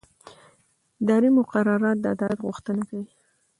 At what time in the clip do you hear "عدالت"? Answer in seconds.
2.15-2.39